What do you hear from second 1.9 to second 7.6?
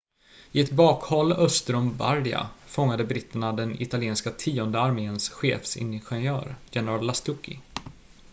bardia fångade britterna den italienska tionde arméns chefsingenjör general lastucci